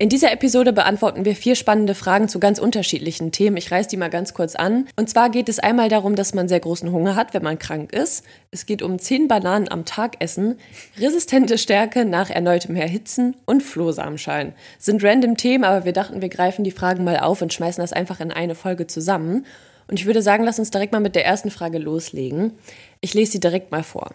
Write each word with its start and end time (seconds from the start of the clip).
In 0.00 0.08
dieser 0.08 0.30
Episode 0.30 0.72
beantworten 0.72 1.24
wir 1.24 1.34
vier 1.34 1.56
spannende 1.56 1.96
Fragen 1.96 2.28
zu 2.28 2.38
ganz 2.38 2.60
unterschiedlichen 2.60 3.32
Themen. 3.32 3.56
Ich 3.56 3.72
reiß 3.72 3.88
die 3.88 3.96
mal 3.96 4.10
ganz 4.10 4.32
kurz 4.32 4.54
an. 4.54 4.86
Und 4.94 5.10
zwar 5.10 5.28
geht 5.28 5.48
es 5.48 5.58
einmal 5.58 5.88
darum, 5.88 6.14
dass 6.14 6.34
man 6.34 6.46
sehr 6.46 6.60
großen 6.60 6.92
Hunger 6.92 7.16
hat, 7.16 7.34
wenn 7.34 7.42
man 7.42 7.58
krank 7.58 7.92
ist. 7.92 8.24
Es 8.52 8.64
geht 8.64 8.80
um 8.82 9.00
zehn 9.00 9.26
Bananen 9.26 9.68
am 9.68 9.84
Tag 9.84 10.14
essen, 10.20 10.60
resistente 10.98 11.58
Stärke 11.58 12.04
nach 12.04 12.30
erneutem 12.30 12.76
Erhitzen 12.76 13.34
und 13.44 13.60
Flohsamenschalen. 13.60 14.52
Sind 14.78 15.02
random 15.02 15.36
Themen, 15.36 15.64
aber 15.64 15.84
wir 15.84 15.92
dachten, 15.92 16.22
wir 16.22 16.28
greifen 16.28 16.62
die 16.62 16.70
Fragen 16.70 17.02
mal 17.02 17.18
auf 17.18 17.42
und 17.42 17.52
schmeißen 17.52 17.82
das 17.82 17.92
einfach 17.92 18.20
in 18.20 18.30
eine 18.30 18.54
Folge 18.54 18.86
zusammen. 18.86 19.46
Und 19.88 19.98
ich 19.98 20.06
würde 20.06 20.22
sagen, 20.22 20.44
lass 20.44 20.60
uns 20.60 20.70
direkt 20.70 20.92
mal 20.92 21.00
mit 21.00 21.16
der 21.16 21.26
ersten 21.26 21.50
Frage 21.50 21.78
loslegen. 21.78 22.52
Ich 23.00 23.14
lese 23.14 23.32
sie 23.32 23.40
direkt 23.40 23.72
mal 23.72 23.82
vor. 23.82 24.14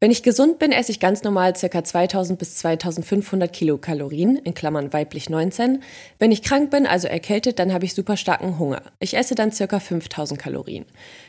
Wenn 0.00 0.10
ich 0.10 0.22
gesund 0.22 0.58
bin, 0.58 0.72
esse 0.72 0.92
ich 0.92 1.00
ganz 1.00 1.22
normal 1.22 1.54
ca. 1.54 1.84
2000 1.84 2.38
bis 2.38 2.56
2500 2.56 3.52
Kilokalorien, 3.52 4.36
in 4.36 4.54
Klammern 4.54 4.92
weiblich 4.92 5.28
19. 5.28 5.82
Wenn 6.18 6.32
ich 6.32 6.42
krank 6.42 6.70
bin, 6.70 6.86
also 6.86 7.08
erkältet, 7.08 7.58
dann 7.58 7.72
habe 7.72 7.84
ich 7.84 7.94
super 7.94 8.16
starken 8.16 8.58
Hunger. 8.58 8.82
Ich 9.00 9.16
esse 9.16 9.34
dann 9.34 9.50
ca. 9.50 9.80
5000 9.80 10.40
Kalorien. 10.40 10.84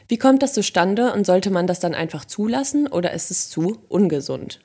Wie 0.07 0.17
kommt 0.17 0.43
das 0.43 0.53
zustande 0.53 1.13
und 1.13 1.25
sollte 1.25 1.49
man 1.49 1.67
das 1.67 1.79
dann 1.79 1.95
einfach 1.95 2.25
zulassen 2.25 2.87
oder 2.87 3.11
ist 3.13 3.31
es 3.31 3.49
zu 3.49 3.79
ungesund? 3.89 4.59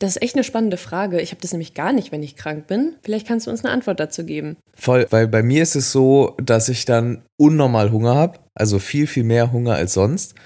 Das 0.00 0.10
ist 0.10 0.22
echt 0.22 0.36
eine 0.36 0.44
spannende 0.44 0.76
Frage. 0.76 1.20
Ich 1.20 1.32
habe 1.32 1.40
das 1.40 1.52
nämlich 1.52 1.74
gar 1.74 1.92
nicht, 1.92 2.12
wenn 2.12 2.22
ich 2.22 2.36
krank 2.36 2.68
bin. 2.68 2.94
Vielleicht 3.02 3.26
kannst 3.26 3.46
du 3.46 3.50
uns 3.50 3.64
eine 3.64 3.72
Antwort 3.72 3.98
dazu 3.98 4.24
geben. 4.24 4.56
Voll, 4.76 5.08
weil 5.10 5.26
bei 5.26 5.42
mir 5.42 5.60
ist 5.60 5.74
es 5.74 5.90
so, 5.90 6.36
dass 6.40 6.68
ich 6.68 6.84
dann 6.84 7.22
unnormal 7.36 7.90
Hunger 7.90 8.14
habe, 8.14 8.38
also 8.54 8.78
viel, 8.78 9.08
viel 9.08 9.24
mehr 9.24 9.50
Hunger 9.50 9.74
als 9.74 9.94
sonst. 9.94 10.36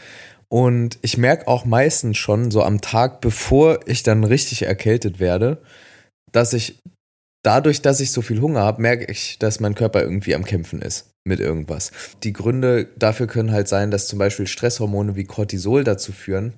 Und 0.53 0.99
ich 1.01 1.17
merke 1.17 1.49
auch 1.49 1.65
meistens 1.65 2.19
schon 2.19 2.51
so 2.51 2.63
am 2.63 2.83
Tag, 2.83 3.23
bevor 3.23 3.81
ich 3.89 4.03
dann 4.03 4.23
richtig 4.23 4.61
erkältet 4.61 5.19
werde, 5.19 5.63
dass 6.31 6.53
ich 6.53 6.79
dadurch, 7.43 7.81
dass 7.81 8.01
ich 8.01 8.13
so 8.13 8.21
viel 8.21 8.43
Hunger 8.43 8.61
habe, 8.61 8.83
merke 8.83 9.11
ich, 9.11 9.39
dass 9.39 9.61
mein 9.61 9.75
Körper 9.75 10.03
irgendwie 10.03 10.35
am 10.35 10.45
Kämpfen 10.45 10.83
ist 10.83 11.09
mit 11.25 11.41
irgendwas. 11.41 11.91
Die 12.23 12.35
Gründe 12.35 12.89
dafür 12.99 13.29
können 13.29 13.51
halt 13.51 13.67
sein, 13.67 13.91
dass 13.91 14.09
zum 14.09 14.19
Beispiel 14.19 14.47
Stresshormone 14.47 15.17
wie 15.17 15.25
Cortisol 15.25 15.85
dazu 15.85 16.13
führen, 16.13 16.53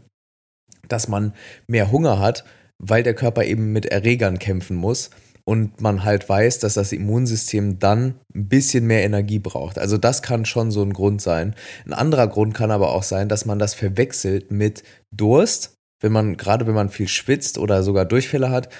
dass 0.88 1.06
man 1.06 1.32
mehr 1.68 1.92
Hunger 1.92 2.18
hat, 2.18 2.44
weil 2.82 3.04
der 3.04 3.14
Körper 3.14 3.44
eben 3.44 3.72
mit 3.72 3.86
Erregern 3.86 4.40
kämpfen 4.40 4.74
muss 4.74 5.10
und 5.44 5.80
man 5.80 6.04
halt 6.04 6.28
weiß, 6.28 6.58
dass 6.58 6.74
das 6.74 6.92
Immunsystem 6.92 7.78
dann 7.78 8.14
ein 8.34 8.48
bisschen 8.48 8.86
mehr 8.86 9.04
Energie 9.04 9.38
braucht. 9.38 9.78
Also 9.78 9.98
das 9.98 10.22
kann 10.22 10.46
schon 10.46 10.70
so 10.70 10.82
ein 10.82 10.92
Grund 10.92 11.20
sein. 11.20 11.54
Ein 11.84 11.92
anderer 11.92 12.28
Grund 12.28 12.54
kann 12.54 12.70
aber 12.70 12.92
auch 12.92 13.02
sein, 13.02 13.28
dass 13.28 13.44
man 13.44 13.58
das 13.58 13.74
verwechselt 13.74 14.50
mit 14.50 14.82
Durst, 15.10 15.76
wenn 16.00 16.12
man 16.12 16.36
gerade 16.36 16.66
wenn 16.66 16.74
man 16.74 16.88
viel 16.88 17.08
schwitzt 17.08 17.58
oder 17.58 17.82
sogar 17.82 18.06
Durchfälle 18.06 18.50
hat 18.50 18.70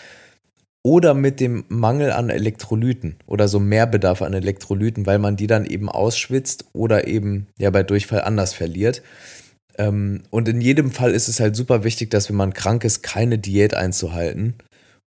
oder 0.83 1.15
mit 1.15 1.41
dem 1.41 1.65
Mangel 1.69 2.13
an 2.13 2.31
Elektrolyten 2.31 3.17
oder 3.27 3.49
so 3.49 3.61
Mehrbedarf 3.61 4.23
an 4.23 4.35
Elektrolyten, 4.35 5.07
weil 5.07 5.19
man 5.19 5.37
die 5.37 5.47
dann 5.47 5.67
eben 5.67 5.89
ausschwitzt 5.91 6.67
oder 6.73 7.07
eben 7.07 7.47
ja 7.59 7.71
bei 7.71 7.83
Durchfall 7.83 8.23
anders 8.23 8.55
verliert. 8.55 9.03
Ähm, 9.77 10.23
und 10.31 10.49
in 10.49 10.61
jedem 10.61 10.93
Fall 10.93 11.13
ist 11.13 11.29
es 11.29 11.41
halt 11.41 11.57
super 11.57 11.85
wichtig, 11.85 12.11
dass 12.11 12.29
wenn 12.31 12.37
man 12.37 12.55
krank 12.55 12.85
ist, 12.85 13.03
keine 13.03 13.39
Diät 13.39 13.75
einzuhalten 13.75 14.55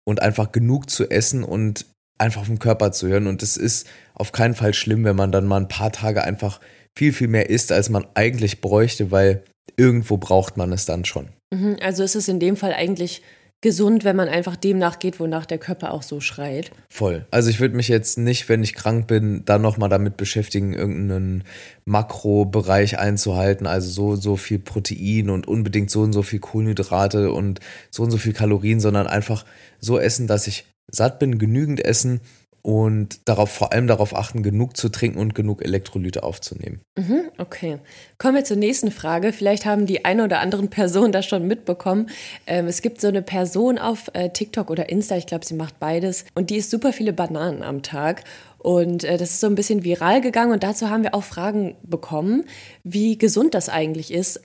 und 0.08 0.22
einfach 0.22 0.54
genug 0.54 0.90
zu 0.90 1.10
essen 1.10 1.44
und 1.44 1.86
einfach 2.18 2.42
auf 2.42 2.48
den 2.48 2.60
Körper 2.60 2.94
zu 2.94 3.10
hören. 3.10 3.28
Und 3.28 3.44
es 3.44 3.58
ist 3.58 3.88
auf 4.14 4.32
keinen 4.32 4.56
Fall 4.56 4.74
schlimm, 4.74 5.04
wenn 5.04 5.18
man 5.18 5.34
dann 5.34 5.46
mal 5.46 5.60
ein 5.60 5.68
paar 5.68 5.92
Tage 5.92 6.24
einfach 6.24 6.62
viel, 6.98 7.12
viel 7.12 7.28
mehr 7.28 7.50
isst, 7.50 7.74
als 7.74 7.90
man 7.90 8.08
eigentlich 8.16 8.62
bräuchte, 8.62 9.12
weil 9.12 9.44
irgendwo 9.76 10.16
braucht 10.16 10.56
man 10.56 10.72
es 10.72 10.86
dann 10.86 11.04
schon. 11.04 11.28
Mhm, 11.54 11.76
also 11.82 12.04
ist 12.04 12.16
es 12.16 12.30
in 12.30 12.40
dem 12.40 12.56
Fall 12.56 12.74
eigentlich 12.74 13.22
gesund, 13.62 14.04
wenn 14.04 14.16
man 14.16 14.30
einfach 14.30 14.56
dem 14.56 14.78
nachgeht, 14.78 15.20
wonach 15.20 15.46
der 15.46 15.58
Körper 15.58 15.92
auch 15.92 16.04
so 16.04 16.22
schreit. 16.22 16.72
Voll. 16.90 17.26
Also 17.32 17.50
ich 17.50 17.60
würde 17.60 17.76
mich 17.76 17.88
jetzt 17.88 18.18
nicht, 18.18 18.50
wenn 18.50 18.64
ich 18.64 18.76
krank 18.76 19.08
bin, 19.08 19.44
dann 19.46 19.62
nochmal 19.62 19.90
damit 19.90 20.16
beschäftigen, 20.16 20.74
irgendeinen 20.74 21.44
Makrobereich 21.86 23.00
einzuhalten, 23.00 23.66
also 23.66 23.90
so 23.90 24.16
so 24.16 24.36
viel 24.36 24.60
Protein 24.60 25.30
und 25.30 25.48
unbedingt 25.48 25.90
so 25.90 26.02
und 26.02 26.14
so 26.14 26.22
viel 26.22 26.40
Kohlenhydrate 26.40 27.32
und 27.32 27.60
so 27.90 28.04
und 28.04 28.12
so 28.12 28.18
viel 28.18 28.34
Kalorien, 28.34 28.80
sondern 28.80 29.08
einfach 29.08 29.44
so 29.80 30.00
essen, 30.00 30.28
dass 30.28 30.48
ich 30.48 30.66
satt 30.90 31.20
bin, 31.20 31.40
genügend 31.40 31.84
essen 31.84 32.22
und 32.68 33.30
darauf 33.30 33.50
vor 33.50 33.72
allem 33.72 33.88
darauf 33.88 34.14
achten, 34.14 34.44
genug 34.44 34.76
zu 34.76 34.90
trinken 34.90 35.20
und 35.20 35.34
genug 35.34 35.64
Elektrolyte 35.64 36.24
aufzunehmen. 36.24 36.82
Mhm, 36.98 37.22
okay. 37.38 37.80
Kommen 38.18 38.36
wir 38.36 38.44
zur 38.44 38.58
nächsten 38.58 38.92
Frage. 38.92 39.32
Vielleicht 39.32 39.66
haben 39.66 39.86
die 39.86 40.04
eine 40.04 40.26
oder 40.26 40.42
anderen 40.42 40.70
Personen 40.70 41.14
das 41.14 41.26
schon 41.26 41.48
mitbekommen. 41.48 42.10
Ähm, 42.46 42.68
es 42.68 42.82
gibt 42.82 43.00
so 43.00 43.08
eine 43.08 43.22
Person 43.22 43.78
auf 43.78 44.12
äh, 44.12 44.32
TikTok 44.32 44.70
oder 44.70 44.90
Insta, 44.90 45.16
ich 45.16 45.28
glaube, 45.28 45.46
sie 45.46 45.54
macht 45.54 45.80
beides, 45.80 46.26
und 46.36 46.50
die 46.50 46.58
isst 46.58 46.70
super 46.70 46.92
viele 46.92 47.14
Bananen 47.14 47.64
am 47.64 47.84
Tag. 47.84 48.26
Und 48.58 49.06
äh, 49.06 49.16
das 49.16 49.32
ist 49.32 49.40
so 49.40 49.48
ein 49.48 49.56
bisschen 49.56 49.86
viral 49.86 50.20
gegangen 50.20 50.52
und 50.52 50.62
dazu 50.62 50.90
haben 50.90 51.04
wir 51.04 51.16
auch 51.16 51.24
Fragen 51.24 51.78
bekommen, 51.84 52.44
wie 52.84 53.18
gesund 53.18 53.54
das 53.54 53.70
eigentlich 53.70 54.12
ist, 54.14 54.42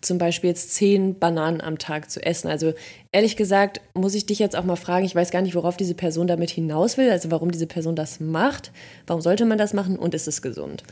zum 0.00 0.18
Beispiel 0.18 0.50
jetzt 0.50 0.74
zehn 0.74 1.18
Bananen 1.18 1.60
am 1.60 1.78
Tag 1.78 2.10
zu 2.10 2.24
essen. 2.24 2.48
Also 2.48 2.74
ehrlich 3.12 3.36
gesagt 3.36 3.80
muss 3.94 4.14
ich 4.14 4.26
dich 4.26 4.38
jetzt 4.38 4.56
auch 4.56 4.64
mal 4.64 4.76
fragen, 4.76 5.04
ich 5.04 5.14
weiß 5.14 5.30
gar 5.30 5.42
nicht, 5.42 5.54
worauf 5.54 5.76
diese 5.76 5.94
Person 5.94 6.26
damit 6.26 6.50
hinaus 6.50 6.96
will, 6.96 7.10
also 7.10 7.30
warum 7.30 7.50
diese 7.50 7.66
Person 7.66 7.96
das 7.96 8.20
macht, 8.20 8.72
warum 9.06 9.20
sollte 9.20 9.44
man 9.44 9.58
das 9.58 9.72
machen 9.72 9.98
und 9.98 10.14
ist 10.14 10.28
es 10.28 10.42
gesund? 10.42 10.82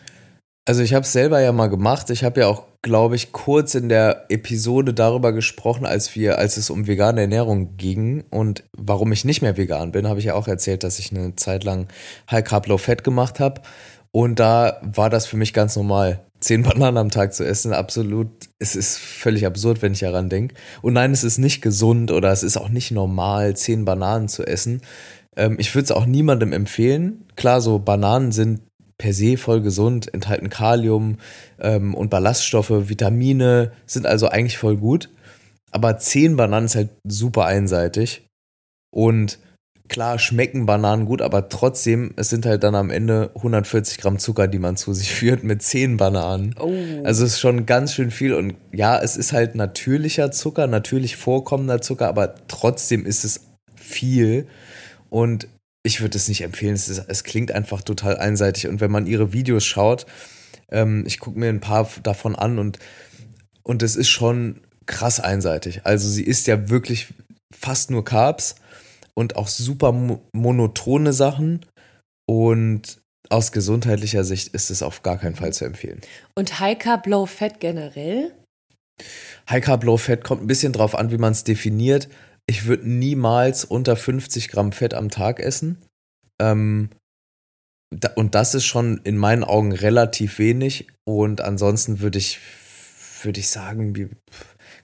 Also 0.67 0.83
ich 0.83 0.95
habe 0.95 1.05
es 1.05 1.13
selber 1.13 1.41
ja 1.41 1.53
mal 1.53 1.67
gemacht. 1.67 2.09
Ich 2.09 2.25
habe 2.25 2.41
ja 2.41 2.47
auch, 2.47 2.65
glaube 2.81 3.17
ich, 3.17 3.33
kurz 3.33 3.75
in 3.75 3.91
der 3.91 4.25
Episode 4.31 4.95
darüber 4.95 5.33
gesprochen, 5.33 5.85
als 5.85 6.15
wir, 6.15 6.39
als 6.39 6.57
es 6.57 6.71
um 6.71 6.87
vegane 6.87 7.21
Ernährung 7.21 7.77
ging 7.77 8.25
und 8.31 8.65
warum 8.73 9.13
ich 9.13 9.27
nicht 9.27 9.43
mehr 9.43 9.59
vegan 9.59 9.93
bin, 9.93 10.09
habe 10.09 10.21
ich 10.21 10.27
ja 10.27 10.35
auch 10.35 10.49
erzählt, 10.49 10.83
dass 10.83 10.99
ich 10.99 11.13
eine 11.13 11.37
Zeit 11.37 11.65
lang 11.65 11.89
High 12.31 12.45
Carb 12.45 12.67
Low 12.67 12.79
Fat 12.79 13.05
gemacht 13.05 13.41
habe. 13.41 13.61
Und 14.11 14.39
da 14.39 14.81
war 14.81 15.11
das 15.11 15.27
für 15.27 15.37
mich 15.37 15.53
ganz 15.53 15.77
normal 15.77 16.21
zehn 16.45 16.63
Bananen 16.63 16.99
am 16.99 17.11
Tag 17.11 17.35
zu 17.35 17.45
essen, 17.45 17.73
absolut, 17.73 18.29
es 18.59 18.77
ist 18.77 18.99
völlig 18.99 19.47
absurd, 19.47 19.83
wenn 19.83 19.93
ich 19.93 20.01
daran 20.01 20.29
denke. 20.29 20.55
Und 20.83 20.93
nein, 20.93 21.13
es 21.13 21.25
ist 21.25 21.39
nicht 21.39 21.63
gesund 21.63 22.11
oder 22.11 22.31
es 22.31 22.43
ist 22.43 22.57
auch 22.57 22.69
nicht 22.69 22.91
normal, 22.91 23.57
zehn 23.57 23.85
Bananen 23.85 24.29
zu 24.29 24.47
essen. 24.47 24.83
Ähm, 25.37 25.57
ich 25.59 25.75
würde 25.75 25.85
es 25.85 25.93
auch 25.93 26.07
niemandem 26.07 26.53
empfehlen. 26.53 27.25
Klar, 27.37 27.61
so 27.61 27.79
Bananen 27.79 28.31
sind 28.33 28.61
per 28.99 29.13
se 29.13 29.37
voll 29.37 29.61
gesund, 29.61 30.13
enthalten 30.13 30.51
Kalium 30.51 31.19
ähm, 31.61 31.95
und 31.95 32.11
Ballaststoffe, 32.11 32.89
Vitamine, 32.89 33.73
sind 33.87 34.07
also 34.07 34.29
eigentlich 34.29 34.59
voll 34.59 34.77
gut. 34.77 35.09
Aber 35.73 35.99
zehn 35.99 36.37
Bananen 36.37 36.67
ist 36.67 36.77
halt 36.77 36.91
super 37.07 37.47
einseitig. 37.47 38.27
Und 38.93 39.39
klar 39.89 40.19
schmecken 40.19 40.67
Bananen 40.67 41.05
gut, 41.05 41.21
aber 41.21 41.49
trotzdem, 41.49 42.15
es 42.17 42.31
sind 42.31 42.47
halt 42.47 42.63
dann 42.63 42.75
am 42.75 42.91
Ende 42.91 43.31
140 43.35 43.99
Gramm 43.99 44.19
Zucker, 44.19 44.49
die 44.49 44.59
man 44.59 44.77
zu 44.77 44.93
sich 44.93 45.13
führt 45.15 45.45
mit 45.45 45.63
10 45.63 45.97
Bananen. 45.97 46.55
Oh. 46.59 46.73
Also 47.05 47.25
es 47.25 47.35
ist 47.35 47.41
schon 47.41 47.67
ganz 47.67 47.95
schön 47.95 48.11
viel 48.11 48.35
und 48.35 48.55
ja, 48.73 48.99
es 49.01 49.17
ist 49.17 49.33
halt 49.33 49.55
natürlicher 49.55 50.31
Zucker, 50.31 50.67
natürlich 50.67 51.17
vorkommender 51.17 51.81
Zucker, 51.81 52.09
aber 52.09 52.35
trotzdem 52.49 53.05
ist 53.05 53.25
es 53.25 53.43
viel 53.77 54.47
und 55.11 55.49
ich 55.83 56.01
würde 56.01 56.17
es 56.17 56.29
nicht 56.29 56.41
empfehlen. 56.41 56.75
Es, 56.75 56.89
ist, 56.89 57.05
es 57.09 57.25
klingt 57.25 57.53
einfach 57.53 57.83
total 57.83 58.17
einseitig 58.17 58.69
und 58.69 58.81
wenn 58.81 58.91
man 58.91 59.07
ihre 59.07 59.33
Videos 59.35 59.65
schaut, 59.67 60.07
ähm, 60.71 61.05
ich 61.07 61.19
gucke 61.19 61.39
mir 61.39 61.51
ein 61.51 61.61
paar 61.61 61.89
davon 62.03 62.35
an 62.35 62.59
und, 62.59 62.79
und 63.63 63.83
es 63.83 63.97
ist 63.97 64.09
schon 64.09 64.61
krass 64.87 65.21
einseitig. 65.21 65.83
Also 65.85 66.09
sie 66.09 66.25
isst 66.25 66.47
ja 66.47 66.71
wirklich 66.71 67.09
fast 67.53 67.91
nur 67.91 68.05
Carbs 68.05 68.57
und 69.17 69.37
auch 69.37 69.49
super 69.49 69.93
monotone 70.33 71.13
Sachen. 71.13 71.65
Und 72.27 73.01
aus 73.31 73.53
gesundheitlicher 73.53 74.25
Sicht 74.25 74.49
ist 74.49 74.71
es 74.71 74.83
auf 74.83 75.03
gar 75.03 75.19
keinen 75.19 75.35
Fall 75.35 75.53
zu 75.53 75.65
empfehlen. 75.65 76.01
Und 76.37 76.61
High 76.61 76.79
Carb 76.79 77.07
Low 77.07 77.27
Fat 77.27 77.61
generell? 77.61 78.33
High 79.49 79.65
Carb 79.65 79.85
Low 79.85 79.97
Fat 79.97 80.25
kommt 80.25 80.43
ein 80.43 80.47
bisschen 80.47 80.73
drauf 80.73 80.95
an, 80.95 81.11
wie 81.11 81.19
man 81.19 81.33
es 81.33 81.45
definiert. 81.45 82.09
Ich 82.47 82.67
würde 82.67 82.89
niemals 82.89 83.65
unter 83.65 83.97
50 83.97 84.49
Gramm 84.49 84.73
Fett 84.73 84.95
am 84.95 85.11
Tag 85.11 85.41
essen. 85.41 85.79
Ähm, 86.41 86.91
da, 87.91 88.11
und 88.17 88.35
das 88.35 88.55
ist 88.55 88.67
schon 88.67 89.01
in 89.05 89.17
meinen 89.17 89.45
Augen 89.45 89.73
relativ 89.73 90.39
wenig. 90.39 90.87
Und 91.05 91.41
ansonsten 91.41 92.01
würde 92.01 92.19
ich, 92.19 92.41
würde 93.23 93.41
ich 93.41 93.49
sagen, 93.49 93.97
wie, 93.97 94.11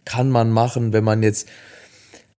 kann 0.04 0.30
man 0.30 0.50
machen, 0.50 0.92
wenn 0.92 1.04
man 1.04 1.22
jetzt 1.22 1.48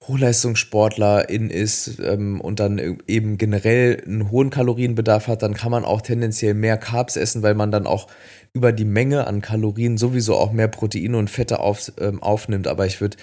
Hochleistungssportlerin 0.06 1.50
ist 1.50 1.98
ähm, 2.00 2.40
und 2.40 2.58
dann 2.58 2.98
eben 3.06 3.36
generell 3.36 4.02
einen 4.06 4.30
hohen 4.30 4.48
Kalorienbedarf 4.48 5.28
hat, 5.28 5.42
dann 5.42 5.54
kann 5.54 5.70
man 5.70 5.84
auch 5.84 6.00
tendenziell 6.00 6.54
mehr 6.54 6.78
Carbs 6.78 7.16
essen, 7.16 7.42
weil 7.42 7.54
man 7.54 7.70
dann 7.70 7.86
auch 7.86 8.06
über 8.52 8.72
die 8.72 8.86
Menge 8.86 9.26
an 9.26 9.42
Kalorien 9.42 9.98
sowieso 9.98 10.36
auch 10.36 10.52
mehr 10.52 10.68
Proteine 10.68 11.18
und 11.18 11.28
Fette 11.28 11.60
auf, 11.60 11.92
ähm, 12.00 12.22
aufnimmt. 12.22 12.66
Aber 12.66 12.86
ich 12.86 13.00
würde 13.00 13.18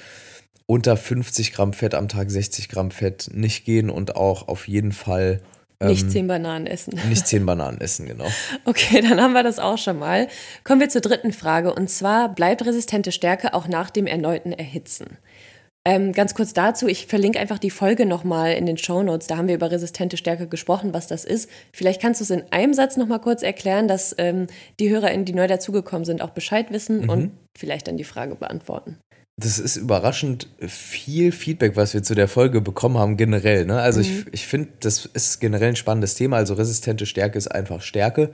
unter 0.68 0.98
50 0.98 1.54
Gramm 1.54 1.74
Fett 1.74 1.96
am 1.96 2.10
Tag, 2.10 2.30
60 2.30 2.70
Gramm 2.70 2.92
Fett 2.92 3.30
nicht 3.34 3.66
gehen 3.66 3.90
und 3.90 4.16
auch 4.16 4.48
auf 4.48 4.68
jeden 4.68 4.92
Fall 4.92 5.42
ähm, 5.80 5.90
nicht 5.90 6.12
zehn 6.12 6.28
Bananen 6.28 6.68
essen. 6.68 7.00
Nicht 7.10 7.28
zehn 7.28 7.46
Bananen 7.46 7.80
essen, 7.82 8.08
genau. 8.08 8.28
Okay, 8.66 9.02
dann 9.02 9.22
haben 9.22 9.34
wir 9.34 9.44
das 9.44 9.60
auch 9.60 9.78
schon 9.78 10.00
mal. 10.00 10.28
Kommen 10.64 10.82
wir 10.82 10.90
zur 10.90 11.02
dritten 11.02 11.34
Frage 11.34 11.74
und 11.74 11.90
zwar 11.90 12.34
bleibt 12.34 12.66
resistente 12.66 13.12
Stärke 13.12 13.54
auch 13.54 13.68
nach 13.68 13.90
dem 13.90 14.08
erneuten 14.08 14.52
Erhitzen? 14.52 15.18
Ähm, 15.88 16.12
ganz 16.12 16.36
kurz 16.36 16.52
dazu, 16.52 16.88
ich 16.88 17.08
verlinke 17.08 17.40
einfach 17.40 17.60
die 17.60 17.70
Folge 17.70 18.06
nochmal 18.06 18.52
in 18.56 18.66
den 18.66 18.78
Show 18.78 19.04
Notes. 19.04 19.28
Da 19.28 19.38
haben 19.38 19.48
wir 19.48 19.56
über 19.56 19.72
resistente 19.72 20.18
Stärke 20.18 20.46
gesprochen, 20.50 20.94
was 20.94 21.08
das 21.08 21.24
ist. 21.24 21.50
Vielleicht 21.72 22.02
kannst 22.02 22.20
du 22.20 22.26
es 22.26 22.30
in 22.30 22.44
einem 22.52 22.74
Satz 22.74 22.98
nochmal 22.98 23.22
kurz 23.22 23.42
erklären, 23.42 23.88
dass 23.88 24.14
ähm, 24.18 24.48
die 24.82 24.90
HörerInnen, 24.90 25.24
die 25.24 25.32
neu 25.32 25.48
dazugekommen 25.48 26.04
sind, 26.04 26.22
auch 26.22 26.32
Bescheid 26.32 26.72
wissen 26.72 27.04
mhm. 27.04 27.10
und 27.10 27.32
vielleicht 27.58 27.88
dann 27.88 27.96
die 27.96 28.04
Frage 28.04 28.36
beantworten 28.36 28.98
das 29.40 29.60
ist 29.60 29.76
überraschend 29.76 30.48
viel 30.60 31.32
Feedback, 31.32 31.76
was 31.76 31.94
wir 31.94 32.02
zu 32.02 32.16
der 32.16 32.28
Folge 32.28 32.60
bekommen 32.60 32.98
haben, 32.98 33.18
generell. 33.18 33.68
Ne? 33.68 33.80
Also 33.80 34.00
mhm. 34.00 34.06
ich, 34.06 34.34
ich 34.34 34.48
finde, 34.48 34.70
das 34.80 35.06
ist 35.06 35.40
generell 35.40 35.70
ein 35.70 35.76
spannendes 35.76 36.16
Thema. 36.16 36.38
Also 36.38 36.56
resistente 36.56 37.06
Stärke 37.06 37.38
ist 37.38 37.48
einfach 37.48 37.82
Stärke, 37.82 38.32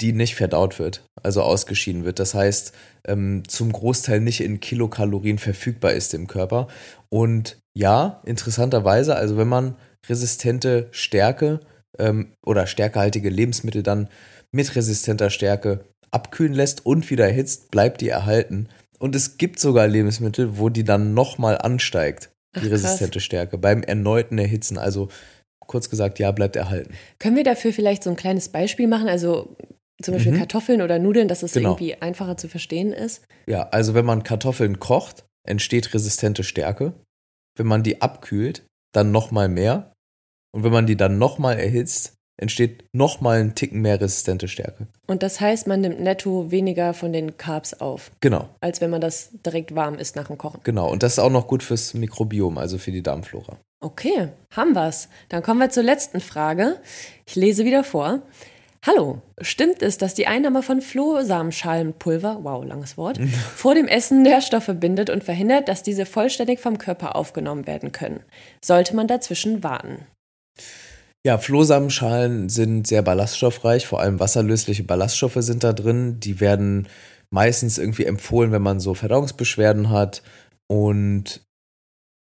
die 0.00 0.14
nicht 0.14 0.36
verdaut 0.36 0.78
wird, 0.78 1.04
also 1.22 1.42
ausgeschieden 1.42 2.06
wird. 2.06 2.18
Das 2.18 2.32
heißt, 2.32 2.72
ähm, 3.06 3.42
zum 3.46 3.72
Großteil 3.72 4.20
nicht 4.20 4.40
in 4.40 4.60
Kilokalorien 4.60 5.38
verfügbar 5.38 5.92
ist 5.92 6.14
im 6.14 6.26
Körper. 6.26 6.68
Und 7.10 7.58
ja, 7.74 8.22
interessanterweise, 8.24 9.16
also 9.16 9.36
wenn 9.36 9.48
man 9.48 9.76
resistente 10.08 10.88
Stärke 10.92 11.60
ähm, 11.98 12.32
oder 12.42 12.66
stärkehaltige 12.66 13.28
Lebensmittel 13.28 13.82
dann 13.82 14.08
mit 14.50 14.74
resistenter 14.74 15.28
Stärke 15.28 15.84
abkühlen 16.10 16.54
lässt 16.54 16.86
und 16.86 17.10
wieder 17.10 17.26
erhitzt, 17.26 17.70
bleibt 17.70 18.00
die 18.00 18.08
erhalten. 18.08 18.68
Und 18.98 19.14
es 19.14 19.38
gibt 19.38 19.60
sogar 19.60 19.86
Lebensmittel, 19.86 20.58
wo 20.58 20.68
die 20.68 20.84
dann 20.84 21.14
nochmal 21.14 21.58
ansteigt, 21.58 22.30
die 22.56 22.66
Ach, 22.66 22.70
resistente 22.70 23.20
Stärke, 23.20 23.58
beim 23.58 23.82
erneuten 23.82 24.38
Erhitzen. 24.38 24.78
Also 24.78 25.08
kurz 25.66 25.88
gesagt, 25.90 26.18
ja, 26.18 26.32
bleibt 26.32 26.56
erhalten. 26.56 26.94
Können 27.18 27.36
wir 27.36 27.44
dafür 27.44 27.72
vielleicht 27.72 28.02
so 28.02 28.10
ein 28.10 28.16
kleines 28.16 28.48
Beispiel 28.48 28.88
machen? 28.88 29.08
Also 29.08 29.56
zum 30.02 30.14
Beispiel 30.14 30.32
mhm. 30.32 30.38
Kartoffeln 30.38 30.82
oder 30.82 30.98
Nudeln, 30.98 31.28
dass 31.28 31.42
es 31.42 31.52
genau. 31.52 31.70
irgendwie 31.70 31.94
einfacher 31.96 32.36
zu 32.36 32.48
verstehen 32.48 32.92
ist? 32.92 33.24
Ja, 33.46 33.68
also 33.68 33.94
wenn 33.94 34.04
man 34.04 34.22
Kartoffeln 34.22 34.78
kocht, 34.78 35.24
entsteht 35.46 35.92
resistente 35.94 36.44
Stärke. 36.44 36.92
Wenn 37.56 37.66
man 37.66 37.82
die 37.82 38.00
abkühlt, 38.00 38.64
dann 38.92 39.10
nochmal 39.10 39.48
mehr. 39.48 39.92
Und 40.52 40.64
wenn 40.64 40.72
man 40.72 40.86
die 40.86 40.96
dann 40.96 41.18
nochmal 41.18 41.58
erhitzt, 41.58 42.14
entsteht 42.38 42.84
nochmal 42.92 43.40
ein 43.40 43.54
Ticken 43.54 43.82
mehr 43.82 44.00
resistente 44.00 44.48
Stärke. 44.48 44.86
Und 45.06 45.22
das 45.22 45.40
heißt, 45.40 45.66
man 45.66 45.82
nimmt 45.82 46.00
netto 46.00 46.50
weniger 46.50 46.94
von 46.94 47.12
den 47.12 47.36
Carbs 47.36 47.74
auf. 47.74 48.10
Genau. 48.20 48.48
Als 48.60 48.80
wenn 48.80 48.90
man 48.90 49.00
das 49.00 49.30
direkt 49.44 49.74
warm 49.74 49.96
isst 49.96 50.16
nach 50.16 50.28
dem 50.28 50.38
Kochen. 50.38 50.60
Genau. 50.64 50.90
Und 50.90 51.02
das 51.02 51.14
ist 51.14 51.18
auch 51.18 51.30
noch 51.30 51.46
gut 51.46 51.62
fürs 51.62 51.94
Mikrobiom, 51.94 52.56
also 52.56 52.78
für 52.78 52.92
die 52.92 53.02
Darmflora. 53.02 53.58
Okay, 53.80 54.28
haben 54.50 54.74
wir's. 54.74 55.08
Dann 55.28 55.42
kommen 55.42 55.60
wir 55.60 55.70
zur 55.70 55.82
letzten 55.82 56.20
Frage. 56.20 56.80
Ich 57.26 57.36
lese 57.36 57.64
wieder 57.64 57.84
vor. 57.84 58.22
Hallo, 58.86 59.20
stimmt 59.40 59.82
es, 59.82 59.98
dass 59.98 60.14
die 60.14 60.28
Einnahme 60.28 60.62
von 60.62 60.80
Flohsamenschalenpulver, 60.80 62.38
wow, 62.42 62.64
langes 62.64 62.96
Wort, 62.96 63.18
vor 63.56 63.74
dem 63.74 63.88
Essen 63.88 64.22
Nährstoffe 64.22 64.70
bindet 64.74 65.10
und 65.10 65.24
verhindert, 65.24 65.68
dass 65.68 65.82
diese 65.82 66.06
vollständig 66.06 66.60
vom 66.60 66.78
Körper 66.78 67.16
aufgenommen 67.16 67.66
werden 67.66 67.90
können? 67.92 68.20
Sollte 68.64 68.94
man 68.94 69.08
dazwischen 69.08 69.64
warten? 69.64 70.06
Ja, 71.26 71.36
Flohsamenschalen 71.38 72.48
sind 72.48 72.86
sehr 72.86 73.02
ballaststoffreich, 73.02 73.86
vor 73.86 74.00
allem 74.00 74.20
wasserlösliche 74.20 74.84
Ballaststoffe 74.84 75.38
sind 75.40 75.64
da 75.64 75.72
drin. 75.72 76.20
Die 76.20 76.40
werden 76.40 76.86
meistens 77.30 77.76
irgendwie 77.76 78.04
empfohlen, 78.06 78.52
wenn 78.52 78.62
man 78.62 78.80
so 78.80 78.94
Verdauungsbeschwerden 78.94 79.90
hat. 79.90 80.22
Und 80.68 81.42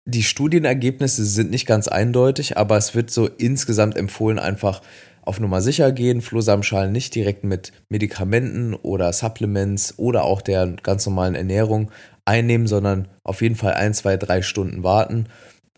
die 0.08 0.22
Studienergebnisse 0.22 1.24
sind 1.24 1.50
nicht 1.50 1.66
ganz 1.66 1.88
eindeutig, 1.88 2.56
aber 2.56 2.76
es 2.76 2.94
wird 2.94 3.10
so 3.10 3.26
insgesamt 3.26 3.96
empfohlen, 3.96 4.38
einfach 4.38 4.82
auf 5.22 5.40
Nummer 5.40 5.60
sicher 5.60 5.90
gehen, 5.90 6.22
Flohsamenschalen 6.22 6.92
nicht 6.92 7.12
direkt 7.14 7.42
mit 7.42 7.72
Medikamenten 7.88 8.74
oder 8.74 9.12
Supplements 9.12 9.98
oder 9.98 10.22
auch 10.22 10.40
der 10.40 10.68
ganz 10.84 11.04
normalen 11.04 11.34
Ernährung 11.34 11.90
einnehmen, 12.24 12.68
sondern 12.68 13.08
auf 13.24 13.42
jeden 13.42 13.56
Fall 13.56 13.74
ein, 13.74 13.92
zwei, 13.92 14.16
drei 14.16 14.42
Stunden 14.42 14.84
warten 14.84 15.26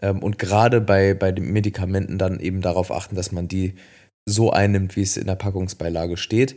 und 0.01 0.39
gerade 0.39 0.81
bei, 0.81 1.15
bei 1.15 1.33
den 1.33 1.53
Medikamenten 1.53 2.19
dann 2.19 2.41
eben 2.41 2.61
darauf 2.61 2.91
achten, 2.91 3.17
dass 3.17 3.33
man 3.33 3.49
die 3.49 3.75
so 4.27 4.51
einnimmt, 4.51 4.97
wie 4.97 5.03
es 5.03 5.17
in 5.17 5.27
der 5.27 5.35
Packungsbeilage 5.35 6.17
steht. 6.17 6.57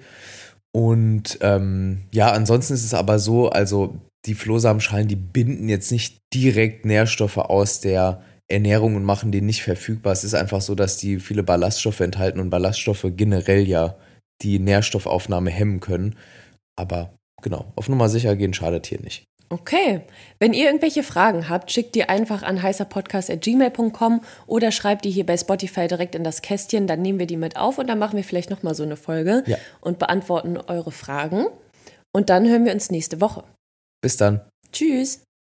Und 0.73 1.37
ähm, 1.41 2.01
ja, 2.13 2.31
ansonsten 2.31 2.73
ist 2.73 2.85
es 2.85 2.93
aber 2.93 3.19
so, 3.19 3.49
also 3.49 3.99
die 4.25 4.35
Flohsamenschalen, 4.35 5.07
die 5.07 5.15
binden 5.15 5.67
jetzt 5.69 5.91
nicht 5.91 6.19
direkt 6.33 6.85
Nährstoffe 6.85 7.37
aus 7.37 7.81
der 7.81 8.21
Ernährung 8.47 8.95
und 8.95 9.03
machen 9.03 9.31
die 9.31 9.41
nicht 9.41 9.63
verfügbar. 9.63 10.13
Es 10.13 10.23
ist 10.23 10.35
einfach 10.35 10.61
so, 10.61 10.75
dass 10.75 10.97
die 10.97 11.19
viele 11.19 11.43
Ballaststoffe 11.43 12.01
enthalten 12.01 12.39
und 12.39 12.49
Ballaststoffe 12.49 13.05
generell 13.15 13.67
ja 13.67 13.95
die 14.41 14.59
Nährstoffaufnahme 14.59 15.49
hemmen 15.49 15.79
können. 15.79 16.15
Aber 16.75 17.13
genau, 17.41 17.71
auf 17.75 17.89
Nummer 17.89 18.09
sicher 18.09 18.35
gehen 18.35 18.53
schadet 18.53 18.85
hier 18.85 18.99
nicht. 19.01 19.25
Okay. 19.51 20.01
Wenn 20.39 20.53
ihr 20.53 20.67
irgendwelche 20.67 21.03
Fragen 21.03 21.49
habt, 21.49 21.71
schickt 21.71 21.93
die 21.95 22.07
einfach 22.07 22.41
an 22.41 22.61
heißerpodcast.gmail.com 22.63 24.21
oder 24.47 24.71
schreibt 24.71 25.03
die 25.03 25.11
hier 25.11 25.25
bei 25.25 25.35
Spotify 25.35 25.89
direkt 25.89 26.15
in 26.15 26.23
das 26.23 26.41
Kästchen, 26.41 26.87
dann 26.87 27.01
nehmen 27.01 27.19
wir 27.19 27.25
die 27.25 27.35
mit 27.35 27.57
auf 27.57 27.77
und 27.77 27.87
dann 27.87 27.99
machen 27.99 28.15
wir 28.15 28.23
vielleicht 28.23 28.49
nochmal 28.49 28.75
so 28.75 28.83
eine 28.83 28.95
Folge 28.95 29.43
ja. 29.47 29.57
und 29.81 29.99
beantworten 29.99 30.57
eure 30.57 30.93
Fragen. 30.93 31.47
Und 32.13 32.29
dann 32.29 32.47
hören 32.47 32.63
wir 32.63 32.73
uns 32.73 32.91
nächste 32.91 33.19
Woche. 33.19 33.43
Bis 34.01 34.15
dann. 34.15 34.39
Tschüss. 34.71 35.21